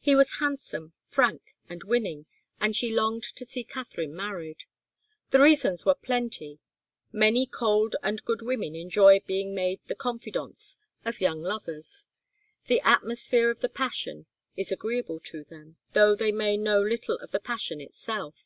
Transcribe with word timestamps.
He 0.00 0.14
was 0.14 0.32
handsome, 0.36 0.92
frank, 1.08 1.54
and 1.66 1.82
winning, 1.82 2.26
and 2.60 2.76
she 2.76 2.90
longed 2.92 3.22
to 3.36 3.46
see 3.46 3.64
Katharine 3.64 4.14
married. 4.14 4.64
The 5.30 5.40
reasons 5.40 5.82
were 5.82 5.94
plenty. 5.94 6.58
Many 7.10 7.46
cold 7.46 7.96
and 8.02 8.22
good 8.26 8.42
women 8.42 8.74
enjoy 8.76 9.20
being 9.20 9.54
made 9.54 9.80
the 9.86 9.94
confidantes 9.94 10.76
of 11.06 11.22
young 11.22 11.40
lovers. 11.40 12.04
The 12.66 12.82
atmosphere 12.82 13.48
of 13.48 13.60
the 13.60 13.70
passion 13.70 14.26
is 14.58 14.70
agreeable 14.70 15.20
to 15.20 15.42
them, 15.44 15.78
though 15.94 16.14
they 16.14 16.32
may 16.32 16.58
know 16.58 16.82
little 16.82 17.16
of 17.20 17.30
the 17.30 17.40
passion 17.40 17.80
itself. 17.80 18.38